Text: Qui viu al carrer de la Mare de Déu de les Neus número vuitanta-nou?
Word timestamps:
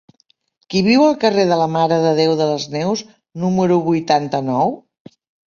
Qui 0.73 0.79
viu 0.85 1.03
al 1.07 1.17
carrer 1.23 1.43
de 1.51 1.57
la 1.59 1.67
Mare 1.73 1.99
de 2.05 2.13
Déu 2.21 2.33
de 2.41 2.47
les 2.53 2.65
Neus 2.77 3.05
número 3.45 3.79
vuitanta-nou? 3.93 4.77